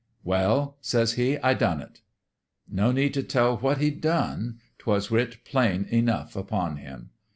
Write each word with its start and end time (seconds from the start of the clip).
"'Well,' 0.33 0.77
says 0.81 1.13
he,' 1.13 1.37
I 1.43 1.53
done 1.53 1.79
it!'" 1.79 2.01
No 2.67 2.91
need 2.91 3.13
t* 3.13 3.21
tell 3.21 3.57
what 3.57 3.77
he'd 3.77 4.01
done: 4.01 4.57
'twas 4.79 5.11
writ 5.11 5.45
plain 5.45 5.85
enough 5.91 6.35
upon 6.35 6.77
him. 6.77 7.11